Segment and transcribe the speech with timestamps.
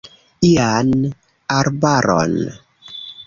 [0.51, 0.93] Ian
[1.59, 2.33] arbaron.